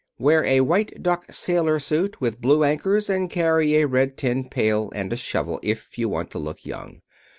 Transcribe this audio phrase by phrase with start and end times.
[0.17, 4.91] Wear a white duck sailor suit with blue anchors and carry a red tin pail
[4.95, 7.03] and a shovel, if you want to look young.